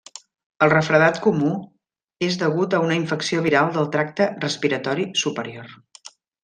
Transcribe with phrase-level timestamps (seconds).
[0.67, 1.51] El refredat comú
[2.29, 5.81] és degut a una infecció viral del tracte respiratori superior.